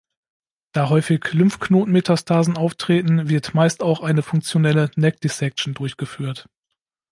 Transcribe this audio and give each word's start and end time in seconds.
Da 0.71 0.89
häufig 0.89 1.31
Lymphknotenmetastasen 1.31 2.57
auftreten, 2.57 3.29
wird 3.29 3.53
meist 3.53 3.83
auch 3.83 4.01
eine 4.01 4.23
funktionelle 4.23 4.89
Neck-Dissection 4.95 5.75
durchgeführt. 5.75 6.49